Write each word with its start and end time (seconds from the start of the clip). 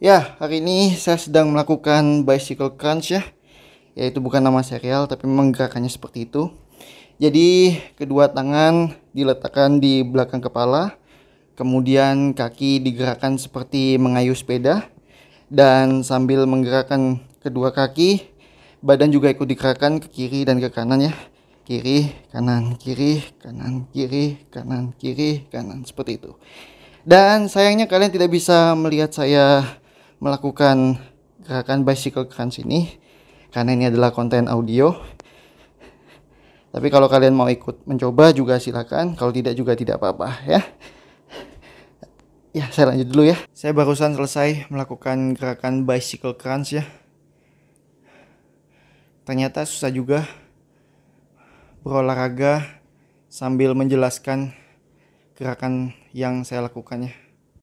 Ya, 0.00 0.32
hari 0.40 0.64
ini 0.64 0.96
saya 0.96 1.20
sedang 1.20 1.52
melakukan 1.52 2.24
bicycle 2.24 2.72
crunch 2.72 3.12
ya. 3.12 3.20
Yaitu 3.92 4.16
bukan 4.24 4.40
nama 4.40 4.64
serial 4.64 5.04
tapi 5.04 5.28
memang 5.28 5.52
gerakannya 5.52 5.92
seperti 5.92 6.24
itu. 6.24 6.48
Jadi, 7.20 7.76
kedua 8.00 8.32
tangan 8.32 8.96
diletakkan 9.12 9.76
di 9.76 10.00
belakang 10.00 10.40
kepala, 10.40 10.96
kemudian 11.52 12.32
kaki 12.32 12.80
digerakkan 12.80 13.36
seperti 13.36 14.00
mengayuh 14.00 14.32
sepeda 14.32 14.88
dan 15.52 16.00
sambil 16.00 16.48
menggerakkan 16.48 17.20
kedua 17.44 17.68
kaki, 17.68 18.24
badan 18.80 19.12
juga 19.12 19.28
ikut 19.28 19.44
digerakkan 19.44 20.00
ke 20.00 20.08
kiri 20.08 20.48
dan 20.48 20.64
ke 20.64 20.72
kanan 20.72 21.12
ya. 21.12 21.14
Kiri, 21.68 22.08
kanan, 22.32 22.80
kiri, 22.80 23.20
kanan, 23.36 23.84
kiri, 23.92 24.48
kanan, 24.48 24.96
kiri, 24.96 25.44
kanan 25.52 25.84
seperti 25.84 26.24
itu. 26.24 26.40
Dan 27.04 27.52
sayangnya 27.52 27.84
kalian 27.84 28.12
tidak 28.16 28.32
bisa 28.32 28.72
melihat 28.76 29.12
saya 29.12 29.76
melakukan 30.20 31.00
gerakan 31.42 31.82
bicycle 31.82 32.28
crunch 32.28 32.60
ini 32.60 33.00
karena 33.50 33.74
ini 33.74 33.84
adalah 33.88 34.12
konten 34.12 34.46
audio. 34.46 34.92
Tapi 36.70 36.86
kalau 36.86 37.10
kalian 37.10 37.34
mau 37.34 37.50
ikut 37.50 37.82
mencoba 37.82 38.30
juga 38.30 38.62
silakan, 38.62 39.18
kalau 39.18 39.34
tidak 39.34 39.58
juga 39.58 39.74
tidak 39.74 39.98
apa-apa 39.98 40.28
ya. 40.46 40.62
Ya, 42.50 42.66
saya 42.70 42.94
lanjut 42.94 43.10
dulu 43.10 43.30
ya. 43.30 43.38
Saya 43.54 43.70
barusan 43.74 44.14
selesai 44.14 44.70
melakukan 44.70 45.34
gerakan 45.34 45.86
bicycle 45.86 46.34
crunch 46.34 46.78
ya. 46.78 46.86
Ternyata 49.22 49.62
susah 49.62 49.90
juga 49.90 50.26
berolahraga 51.86 52.82
sambil 53.30 53.78
menjelaskan 53.78 54.50
gerakan 55.38 55.94
yang 56.10 56.42
saya 56.42 56.66
lakukannya. 56.66 57.29